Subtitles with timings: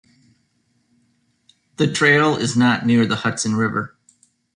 [1.77, 3.95] The trail is not near the Hudson River.